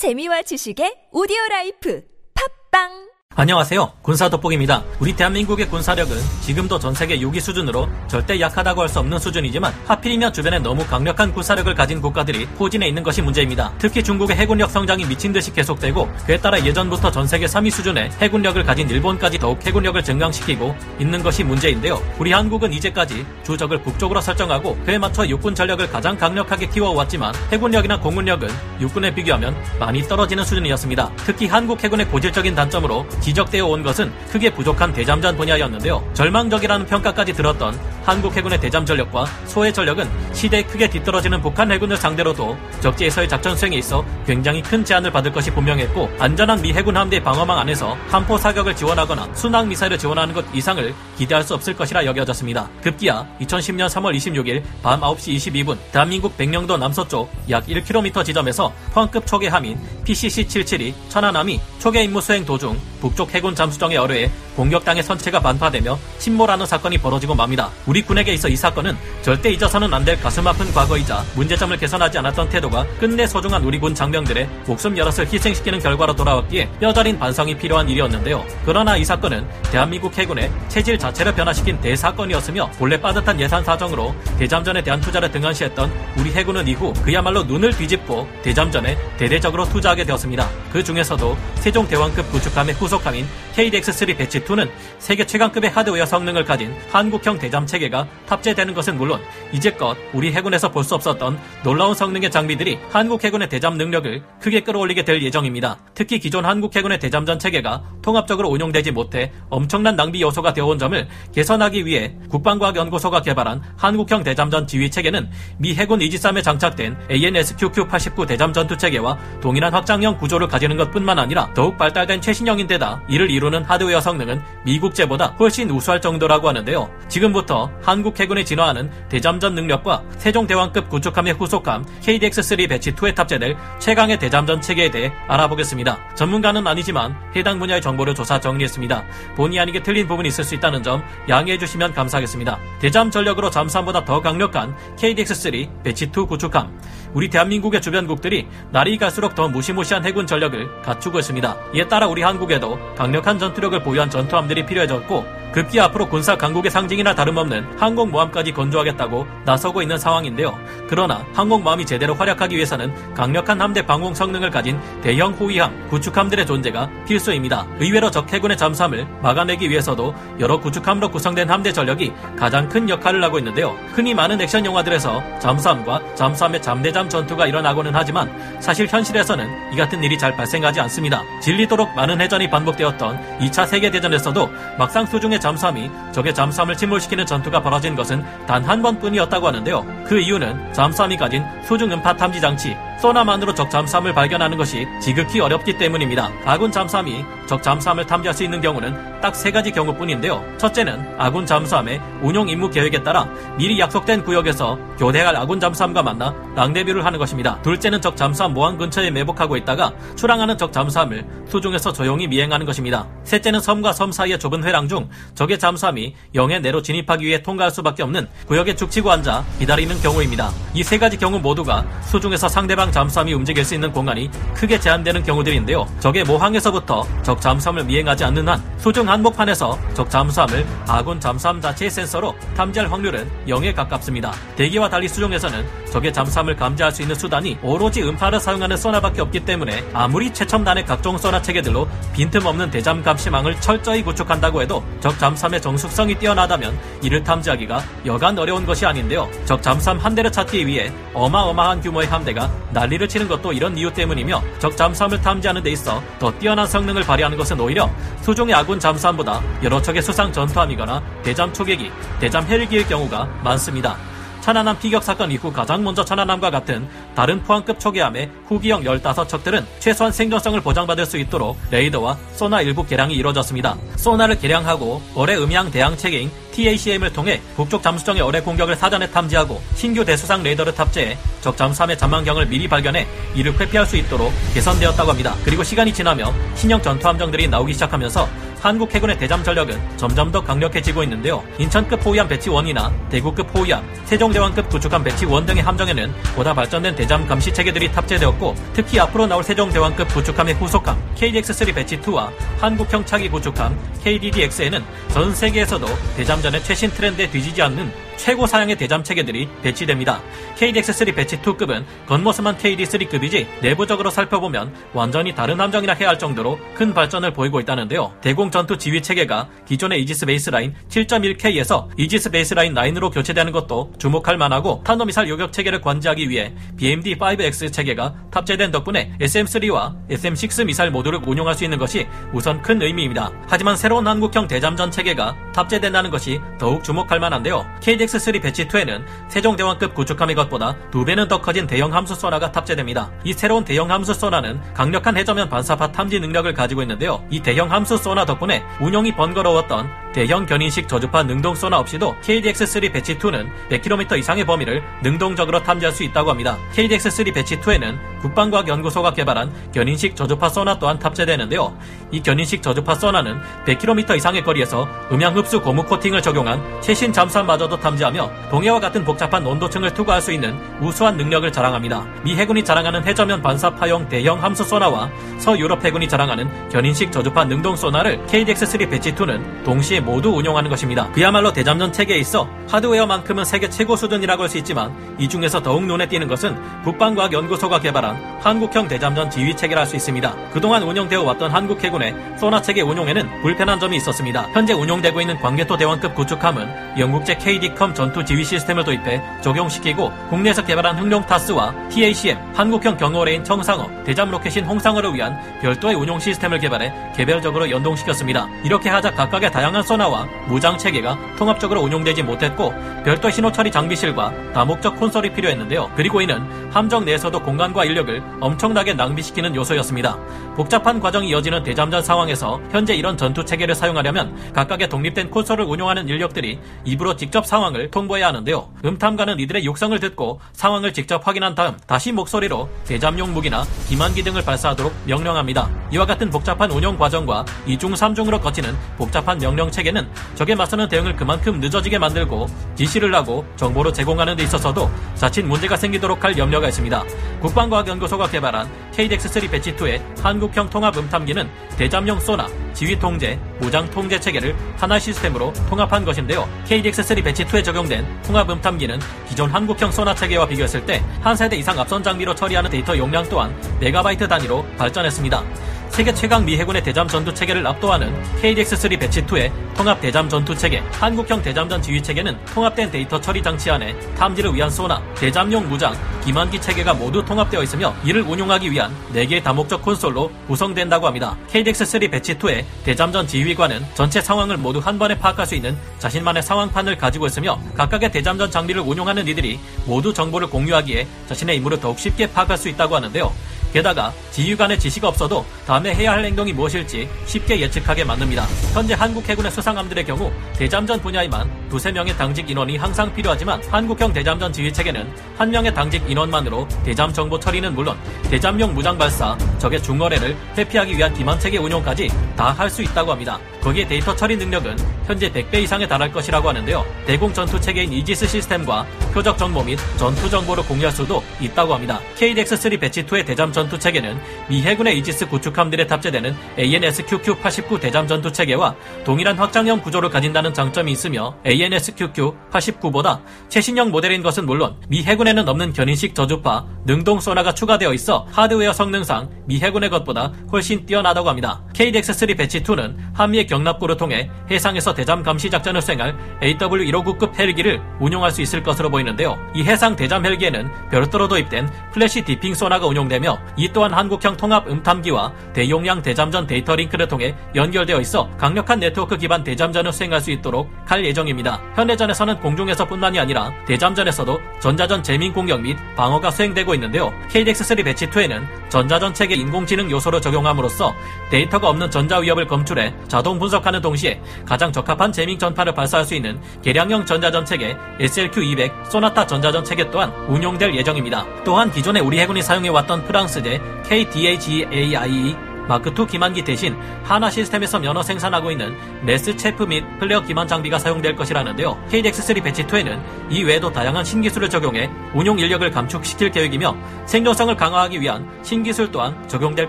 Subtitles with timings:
[0.00, 2.00] 재미와 지식의 오디오 라이프.
[2.32, 3.09] 팟빵
[3.40, 3.92] 안녕하세요.
[4.02, 4.84] 군사 돋보기입니다.
[4.98, 10.34] 우리 대한민국의 군사력은 지금도 전 세계 6위 수준으로 절대 약하다고 할 수 없는 수준이지만 하필이면
[10.34, 13.72] 주변에 너무 강력한 군사력을 가진 국가들이 포진해 있는 것이 문제입니다.
[13.78, 18.62] 특히 중국의 해군력 성장이 미친 듯이 계속되고 그에 따라 예전부터 전 세계 3위 수준의 해군력을
[18.62, 22.02] 가진 일본까지 더욱 해군력을 증강시키고 있는 것이 문제인데요.
[22.18, 28.48] 우리 한국은 이제까지 주적을 북쪽으로 설정하고 그에 맞춰 육군 전력을 가장 강력하게 키워왔지만 해군력이나 공군력은
[28.80, 31.10] 육군에 비교하면 많이 떨어지는 수준이었습니다.
[31.24, 36.02] 특히 한국 해군의 고질적인 단점으로 지 적되어 온 것은 크게 부족한 대잠전 분야였는데요.
[36.14, 42.56] 절망적이라는 평가까지 들었던 한국 해군의 대잠 전력과 소해 전력은 시대에 크게 뒤떨어지는 북한 해군을 상대로도
[42.80, 47.58] 적지에서의 작전 수행에 있어 굉장히 큰 제한을 받을 것이 분명했고 안전한 미 해군 함대 방어망
[47.58, 52.68] 안에서 함포 사격을 지원하거나 순항 미사일을 지원하는 것 이상을 기대할 수 없을 것이라 여겨졌습니다.
[52.82, 59.78] 급기야 2010년 3월 26일 밤 9시 22분 대한민국 백령도 남서쪽 약 1km 지점에서 포항급 초계함인
[60.04, 66.98] PCC-77이 천안함이 초계 임무 수행 도중 북쪽 해군 잠수정의 어뢰에 공격당해 선체가 반파되며 침몰하는 사건이
[66.98, 67.70] 벌어지고 맙니다.
[67.86, 72.48] 우리 군에게 있어 이 사건은 절대 잊어서는 안 될 가슴 아픈 과거이자 문제점을 개선하지 않았던
[72.48, 78.42] 태도가 끝내 소중한 우리 군 장병들의 목숨 여럿을 희생시키는 결과로 돌아왔기에 뼈저린 반성이 필요한 일이었는데요.
[78.64, 85.00] 그러나 이 사건은 대한민국 해군의 체질 자체를 변화시킨 대사건이었으며 본래 빠듯한 예산 사정으로 대잠전에 대한
[85.02, 90.48] 투자를 등한시했던 우리 해군은 이후 그야말로 눈을 뒤집고 대잠전에 대대적으로 투자하게 되었습니다.
[90.72, 97.66] 그 중에서도 세종대왕급 구축함의 후속 함인 KDX-3 Batch2는 세계 최강급의 하드웨어 성능을 가진 한국형 대잠
[97.66, 99.20] 체계가 탑재되는 것은 물론
[99.52, 105.04] 이제껏 우리 해군에서 볼 수 없었던 놀라운 성능의 장비들이 한국 해군의 대잠 능력을 크게 끌어올리게
[105.04, 105.78] 될 예정입니다.
[105.94, 111.84] 특히 기존 한국 해군의 대잠전 체계가 통합적으로 운용되지 못해 엄청난 낭비 요소가 되어온 점을 개선하기
[111.86, 119.18] 위해 국방과학연구소가 개발한 한국형 대잠전 지휘 체계는 미 해군 이지스함에 장착된 ANSQQ-89 대잠 전투 체계와
[119.40, 125.34] 동일한 확장형 구조를 가지는 것뿐만 아니라 더욱 발달된 최신형인데다 이를 이루는 하드웨어 성능은 미국 제보다
[125.38, 126.90] 훨씬 우수할 정도라고 하는데요.
[127.08, 134.90] 지금부터 한국 해군이 진화하는 대잠전 능력과 세종대왕급 구축함의 후속함 KDX-3 Batch2에 탑재될 최강의 대잠전 체계에
[134.90, 136.14] 대해 알아보겠습니다.
[136.14, 139.04] 전문가는 아니지만 해당 분야의 정보를 조사 정리했습니다.
[139.36, 142.58] 본의 아니게 틀린 부분이 있을 수 있다는 점 양해해 주시면 감사하겠습니다.
[142.80, 146.80] 대잠 전력으로 잠수함보다 더 강력한 KDX-3 배치2 구축함
[147.12, 151.56] 우리 대한민국의 주변국들이 날이 갈수록 더 무시무시한 해군 전력을 갖추고 있습니다.
[151.74, 157.78] 이에 따라 우리 한국에도 강력한 전투력을 보유한 전투함들이 필요해졌고 급기 앞으로 군사 강국의 상징이나 다름없는
[157.78, 160.56] 항공모함까지 건조하겠다고 나서고 있는 상황인데요.
[160.88, 167.66] 그러나 항공모함이 제대로 활약하기 위해서는 강력한 함대 방공 성능을 가진 대형 호위함, 구축함들의 존재가 필수입니다.
[167.78, 173.38] 의외로 적 해군의 잠수함을 막아내기 위해서도 여러 구축함으로 구성된 함대 전력이 가장 큰 역할을 하고
[173.38, 173.76] 있는데요.
[173.92, 178.30] 흔히 많은 액션 영화들에서 잠수함과 잠수함의 잠대잠 전투가 일어나고는 하지만
[178.60, 181.22] 사실 현실에서는 이 같은 일이 잘 발생하지 않습니다.
[181.42, 187.96] 질리도록 많은 해전이 반복되었던 2차 세계대전에서도 막상 수중 의 잠수함이 적의 잠수함을 침몰시키는 전투가 벌어진
[187.96, 189.84] 것은 단 한 번뿐이었다고 하는데요.
[190.06, 195.78] 그 이유는 잠수함이 가진 수중 음파 탐지 장치 소나만으로 적 잠수함을 발견하는 것이 지극히 어렵기
[195.78, 196.30] 때문입니다.
[196.44, 200.44] 아군 잠수함이 적 잠수함을 탐지할 수 있는 경우는 딱 세 가지 경우뿐인데요.
[200.58, 207.06] 첫째는 아군 잠수함의 운용 임무 계획에 따라 미리 약속된 구역에서 교대할 아군 잠수함과 만나 랑데뷰를
[207.06, 207.60] 하는 것입니다.
[207.62, 213.06] 둘째는 적 잠수함 모항 근처에 매복하고 있다가 출항하는 적 잠수함을 수중에서 조용히 미행하는 것입니다.
[213.24, 218.02] 셋째는 섬과 섬 사이의 좁은 회랑 중 적의 잠수함이 영해 내로 진입하기 위해 통과할 수밖에
[218.02, 220.50] 없는 구역에 죽치고 앉아 기다리는 경우입니다.
[220.74, 225.86] 이 세 가지 경우 모두가 수중에서 상대방 잠수함이 움직일 수 있는 공간이 크게 제한되는 경우들인데요.
[226.00, 232.34] 적의 모항에서부터 적 잠수함을 미행하지 않는 한 수중 한복판에서 적 잠수함을 아군 잠수함 자체의 센서로
[232.56, 234.32] 탐지할 확률은 0에 가깝습니다.
[234.56, 239.84] 대기와 달리 수중에서는 적의 잠수함을 감지할 수 있는 수단이 오로지 음파를 사용하는 소나밖에 없기 때문에
[239.92, 246.78] 아무리 최첨단의 각종 소나 체계들로 빈틈없는 대잠 감시망을 철저히 구축한다고 해도 적 잠수함의 정숙성이 뛰어나다면
[247.02, 249.28] 이를 탐지하기가 여간 어려운 것이 아닌데요.
[249.44, 252.50] 적 잠수함 한 대를 찾기 위해 어마어마한 규모의 함대가
[252.80, 257.36] 난리를 치는 것도 이런 이유 때문이며 적 잠수함을 탐지하는 데 있어 더 뛰어난 성능을 발휘하는
[257.36, 257.90] 것은 오히려
[258.22, 261.90] 수중의 아군 잠수함보다 여러 척의 수상 전투함이거나 대잠 초계기,
[262.20, 263.98] 대잠 헬기일 경우가 많습니다.
[264.40, 270.58] 천안함 피격 사건 이후 가장 먼저 천안함과 같은 다른 포항급 초계함의 후기형 15척들은 최소한 생존성을
[270.62, 273.76] 보장받을 수 있도록 레이더와 소나 일부 개량이 이루어졌습니다.
[273.96, 280.04] 소나를 개량하고 어뢰 음향 대항 체계인 TACM을 통해 북쪽 잠수정의 어뢰 공격을 사전에 탐지하고 신규
[280.04, 285.34] 대수상 레이더를 탑재해 적 잠수함의 전망경을 미리 발견해 이를 회피할 수 있도록 개선되었다고 합니다.
[285.44, 288.28] 그리고 시간이 지나며 신형 전투함정들이 나오기 시작하면서
[288.60, 291.42] 한국 해군의 대잠 전력은 점점 더 강력해지고 있는데요.
[291.58, 297.26] 인천급 호위함 Batch 1이나 대구급 호위함, 세종대왕급 구축함 Batch 1 등의 함정에는 보다 발전된 대잠
[297.26, 302.28] 감시 체계들이 탑재되었고 특히 앞으로 나올 세종대왕급 구축함의 후속함 KDX-3 Batch 2와
[302.60, 305.86] 한국형 차기 구축함 KDDX에는 전 세계에서도
[306.18, 310.20] 대잠 전의 최신 트렌드에 뒤지지 않는 최고 사양의 대잠 체계들이 배치됩니다.
[310.58, 317.32] KDX-3 Batch 2급은 겉모습만 KD3급이지 내부적으로 살펴보면 완전히 다른 함정이라 해야 할 정도로 큰 발전을
[317.32, 318.12] 보이고 있다는데요.
[318.20, 324.82] 대공 전투 지휘 체계가 기존의 이지스 Baseline 7.1K에서 이지스 Baseline 9으로 교체되는 것도 주목할 만하고
[324.84, 331.64] 탄도미사일 요격 체계를 관제하기 위해 BMD-5X 체계가 탑재된 덕분에 SM3와 SM6 미사일 모두를 운용할 수
[331.64, 333.32] 있는 것이 우선 큰 의미입니다.
[333.48, 337.66] 하지만 새로운 한국형 대잠전 체계가 탑재된다는 것이 더욱 주목할 만한데요.
[337.80, 343.10] KDX KX3 Batch2에는 세종대왕급 구축함의 것보다 두 배는 더 커진 대형 함수 소나가 탑재됩니다.
[343.24, 347.24] 이 새로운 대형 함수 소나는 강력한 해저면 반사파 탐지 능력을 가지고 있는데요.
[347.30, 353.48] 이 대형 함수 소나 덕분에 운용이 번거로웠던 대형 견인식 저주파 능동 소나 없이도 KDX3 Batch2는
[353.70, 356.58] 100km 이상의 범위를 능동적으로 탐지할 수 있다고 합니다.
[356.74, 361.76] KDX3 Batch2에는 국방과학연구소가 개발한 견인식 저주파 소나 또한 탑재되는데요.
[362.10, 368.30] 이 견인식 저주파 소나는 100km 이상의 거리에서 음향 흡수 고무 코팅을 적용한 최신 잠수함마저도 탐지하며
[368.50, 372.04] 동해와 같은 복잡한 온도층을 투과할 수 있는 우수한 능력을 자랑합니다.
[372.24, 375.08] 미 해군이 자랑하는 해저면 반사파용 대형 함수 소나와
[375.38, 381.10] 서유럽 해군이 자랑하는 견인식 저주파 능동 소나를 KDX3 Batch2는 동시에 모두 운용하는 것입니다.
[381.12, 386.06] 그야말로 대잠전 체계에 있어 하드웨어만큼은 세계 최고 수준이라고 할 수 있지만 이 중에서 더욱 눈에
[386.08, 390.34] 띄는 것은 국방과학연구소가 개발한 한국형 대잠전 지휘 체계라 할 수 있습니다.
[390.52, 394.48] 그동안 운영되어 왔던 한국 해군의 소나 체계 운용에는 불편한 점이 있었습니다.
[394.52, 400.98] 현재 운용되고 있는 광개토 대왕급 구축함은 영국제 KDCOM 전투 지휘 시스템을 도입해 적용시키고 국내에서 개발한
[400.98, 407.70] 흑룡 TASS와 TACM, 한국형 경어뢰인 청상어, 대잠 로켓인 홍상어를 위한 별도의 운용 시스템을 개발해 개별적으로
[407.70, 408.48] 연동시켰습니다.
[408.64, 412.72] 이렇게 하자 각각의 다양한 소나와 무장 체계가 통합적으로 운용되지 못했고
[413.04, 415.90] 별도 신호 처리 장비실과 다목적 콘솔이 필요했는데요.
[415.96, 420.16] 그리고 이는 함정 내에서도 공간과 인력을 엄청나게 낭비시키는 요소였습니다.
[420.54, 426.60] 복잡한 과정이 이어지는 대잠전 상황에서 현재 이런 전투 체계를 사용하려면 각각의 독립된 콘솔을 운용하는 인력들이
[426.84, 428.68] 입으로 직접 상황을 통보해야 하는데요.
[428.84, 434.92] 음탐관은 이들의 육성을 듣고 상황을 직접 확인한 다음 다시 목소리로 대잠용 무기나 기만기 등을 발사하도록
[435.06, 435.68] 명령합니다.
[435.90, 441.16] 이와 같은 복잡한 운용 과정과 2중 3중으로 거치는 복잡한 명령 체계 체계는 적에 맞서는 대응을
[441.16, 447.04] 그만큼 늦어지게 만들고 지시를 하고 정보를 제공하는 데 있어서도 자칫 문제가 생기도록 할 염려가 있습니다.
[447.40, 454.98] 국방과학연구소가 개발한 KDX-3 Batch2의 한국형 통합 음탐기는 대잠용 소나, 지휘 통제, 무장 통제 체계를 하나
[454.98, 456.48] 시스템으로 통합한 것인데요.
[456.66, 458.98] KDX-3 Batch2에 적용된 통합 음탐기는
[459.28, 463.54] 기존 한국형 소나 체계와 비교했을 때 한 세대 이상 앞선 장비로 처리하는 데이터 용량 또한
[463.80, 465.42] 메가바이트 단위로 발전했습니다.
[465.90, 470.78] 세계 최강 미 해군의 대잠 전투 체계를 압도하는 KDX-3 Batch 2의 통합 대잠 전투 체계,
[470.92, 475.92] 한국형 대잠전 지휘 체계는 통합된 데이터 처리 장치 안에 탐지를 위한 소나, 대잠용 무장,
[476.24, 481.36] 기만기 체계가 모두 통합되어 있으며 이를 운용하기 위한 4개의 다목적 콘솔로 구성된다고 합니다.
[481.50, 486.98] KDX-3 Batch 2의 대잠전 지휘관은 전체 상황을 모두 한 번에 파악할 수 있는 자신만의 상황판을
[486.98, 492.56] 가지고 있으며 각각의 대잠전 장비를 운용하는 이들이 모두 정보를 공유하기에 자신의 임무를 더욱 쉽게 파악할
[492.56, 493.32] 수 있다고 하는데요.
[493.72, 498.44] 게다가 지휘관의 지시가 없어도 다음에 해야 할 행동이 무엇일지 쉽게 예측하게 만듭니다.
[498.72, 504.52] 현재 한국 해군의 수상함들의 경우 대잠전 분야에만 두세 명의 당직 인원이 항상 필요하지만 한국형 대잠전
[504.52, 507.96] 지휘 체계는 한 명의 당직 인원만으로 대잠 정보 처리는 물론
[508.30, 513.38] 대잠용 무장 발사, 적의 중어뢰를 회피하기 위한 기만 체계 운용까지 다 할 수 있다고 합니다.
[513.62, 516.84] 거기에 데이터 처리 능력은 현재 100배 이상에 달할 것이라고 하는데요.
[517.06, 522.00] 대공 전투 체계인 이지스 시스템과 표적 정보 및 전투 정보를 공유할 수도 있다고 합니다.
[522.16, 524.18] KDX-3 Batch2의 대잠 전투 체계는
[524.48, 531.34] 미 해군의 이지스 구축함들에 탑재되는 ANSQQ-89 대잠 전투 체계와 동일한 확장형 구조를 가진다는 장점이 있으며
[531.44, 538.72] ANSQQ-89보다 최신형 모델인 것은 물론 미 해군에는 없는 견인식 저주파 능동 소나가 추가되어 있어 하드웨어
[538.72, 541.60] 성능상 미 해군의 것보다 훨씬 뛰어나다고 합니다.
[541.74, 548.62] KDX-3 Batch2는 함미의 격납고를 통해 해상에서 대잠 감시 작전을 수행할 AW159급 헬기를 운용할 수 있을
[548.62, 549.36] 것으로 보이는데요.
[549.56, 555.32] 이 해상 대잠 헬기에는 별도로 도입된 FLASH dipping 소나가 운용되며 이 또한 한국형 통합 음탐기와
[555.52, 561.04] 대용량 대잠전 데이터 링크를 통해 연결되어 있어 강력한 네트워크 기반 대잠전을 수행할 수 있도록 할
[561.04, 561.60] 예정입니다.
[561.74, 567.12] 현대전에서는 공중에서뿐만이 아니라 대잠전에서도 전자전 재민 공격 및 방어가 수행되고 있는데요.
[567.30, 570.94] KDX-3 배치2에는 전자전 체계 인공지능 요소를 적용함으로써
[571.30, 576.40] 데이터가 없는 전자 위협을 검출해 자동 분석하는 동시에 가장 적합한 제밍 전파를 발사할 수 있는
[576.62, 581.26] 개량형 전자전 체계 SLQ-200 소나타 전자전 체계 또한 운용될 예정입니다.
[581.44, 588.76] 또한 기존에 우리 해군이 사용해왔던 프랑스제 KDHAIE 마크2 기만기 대신 한화 시스템에서 면허 생산하고 있는
[589.02, 591.78] 네스 체프 및 플레어 기만 장비가 사용될 것이라는데요.
[591.88, 598.90] KDX3 Batch2에는 이 외에도 다양한 신기술을 적용해 운용 인력을 감축시킬 계획이며 생존성을 강화하기 위한 신기술
[598.90, 599.68] 또한 적용될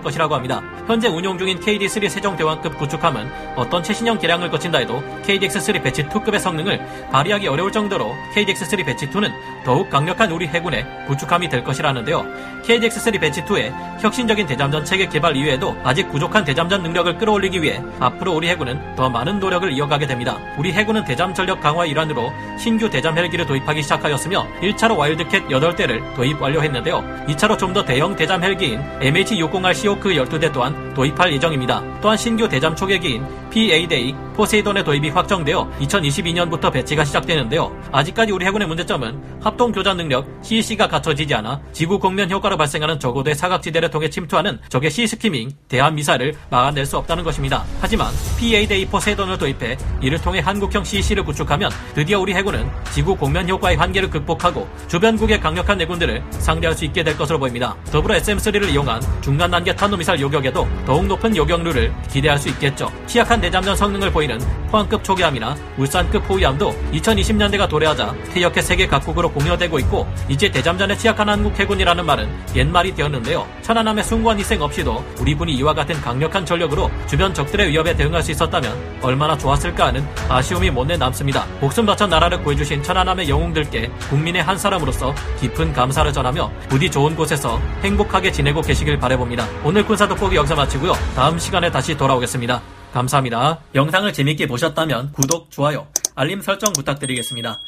[0.00, 0.60] 것이라고 합니다.
[0.86, 7.46] 현재 운용 중인 KD3 세종대왕급 구축함은 어떤 최신형 개량을 거친다 해도 KDX3 Batch2급의 성능을 발휘하기
[7.46, 9.30] 어려울 정도로 KDX3 Batch2는
[9.64, 12.24] 더욱 강력한 우리 해군의 구축함이 될 것이라는데요.
[12.62, 18.48] KDX3 Batch2의 혁신적인 대잠전 체계 개발 이외에도 아직 부족한 대잠전 능력을 끌어올리기 위해 앞으로 우리
[18.48, 20.38] 해군은 더 많은 노력을 이어가게 됩니다.
[20.56, 26.40] 우리 해군은 대잠 전력 강화 일환으로 신규 대잠 헬기를 도입하기 시작하였으며 1차로 와일드캣 8대를 도입
[26.40, 27.02] 완료했는데요.
[27.28, 31.82] 2차로 좀 더 대형 대잠 헬기인 MH-60R 시호크 12대 또한 도입할 예정입니다.
[32.02, 37.74] 또한 신규 대잠 초계기인 P-8A 포세이돈의 도입이 확정되어 2022년부터 배치가 시작되는데요.
[37.92, 43.34] 아직까지 우리 해군의 문제점은 합동 교전 능력 CEC가 갖춰지지 않아 지구 곡면 효과로 발생하는 저고도의
[43.34, 47.64] 사각지대를 통해 침투하는 적의 sea skimming, 대함 미사일을 막아낼 수 없다는 것입니다.
[47.80, 53.76] 하지만 P-8A 포세이돈을 도입해 이를 통해 한국형 CEC를 구축하면 드디어 우리 해군은 지구 곡면 효과의
[53.76, 57.76] 한계를 극복하고 주변국의 강력한 해군들을 상대할 수 있게 될 것으로 보입니다.
[57.90, 62.90] 더불어 SM3를 이용한 중간 단계 탄도미사일 요격에도 더욱 높은 요격률을 기대할 수 있겠죠.
[63.06, 64.38] 취약한 대잠전 성능을 보이는
[64.70, 71.58] 포항급 초계함이나 울산급 호위함도 2020년대가 도래하자 퇴역해 세계 각국으로 공여되고 있고 이제 대잠전에 취약한 한국
[71.58, 73.46] 해군이라는 말은 옛말이 되었는데요.
[73.62, 78.30] 천안함의 숭고한 희생 없이도 우리 군이 이와 같은 강력한 전력으로 주변 적들의 위협에 대응할 수
[78.30, 81.46] 있었다면 얼마나 좋았을까 하는 아쉬움이 못내 남습니다.
[81.60, 87.60] 목숨 바쳐 나라를 구해주신 천안함의 영웅들께 국민의 한 사람으로서 깊은 감사를 전하며 부디 좋은 곳에서
[87.82, 89.46] 행복하게 지내고 계시길 바라봅니다.
[89.64, 90.92] 오늘 군사 돋보기 여기서 마치고요.
[91.14, 92.60] 다음 시간에 다시 돌아오겠습니다.
[92.92, 93.60] 감사합니다.
[93.74, 97.58] 영상을 재밌게 보셨다면 구독, 좋아요, 알림 설정 부탁드리겠습니다.